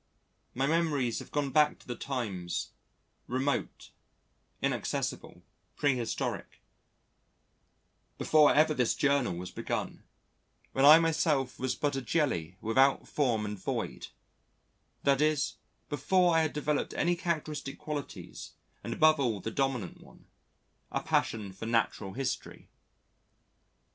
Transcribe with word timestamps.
My 0.55 0.65
memories 0.65 1.19
have 1.19 1.29
gone 1.31 1.51
back 1.51 1.77
to 1.77 1.85
the 1.87 1.95
times 1.95 2.71
remote, 3.27 3.91
inaccessible, 4.59 5.43
prehistoric 5.75 6.59
before 8.17 8.51
ever 8.51 8.73
this 8.73 8.95
Journal 8.95 9.35
was 9.35 9.51
begun, 9.51 10.01
when 10.71 10.85
I 10.85 10.97
myself 10.97 11.59
was 11.59 11.75
but 11.75 11.95
a 11.95 12.01
jelly 12.01 12.57
without 12.61 13.07
form 13.07 13.45
and 13.45 13.59
void 13.59 14.07
that 15.03 15.21
is, 15.21 15.57
before 15.87 16.35
I 16.35 16.41
had 16.41 16.53
developed 16.53 16.95
any 16.95 17.15
characteristic 17.15 17.77
qualities 17.77 18.53
and 18.83 18.93
above 18.93 19.19
all 19.19 19.39
the 19.39 19.51
dominant 19.51 20.01
one, 20.01 20.25
a 20.91 21.03
passion 21.03 21.53
for 21.53 21.67
Natural 21.67 22.13
History. 22.13 22.71